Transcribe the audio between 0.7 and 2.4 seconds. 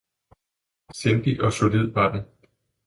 sindig og solid var den!